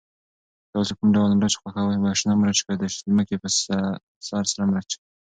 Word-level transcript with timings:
تاسو 0.73 0.91
کوم 0.97 1.09
ډول 1.15 1.31
مرچ 1.39 1.53
خوښوئ، 1.61 1.95
شنه 2.19 2.33
مرچ 2.41 2.57
که 2.65 2.73
د 2.81 2.83
ځمکې 3.09 3.35
په 3.43 3.49
سر 4.27 4.43
سره 4.51 4.63
مرچ؟ 4.71 4.89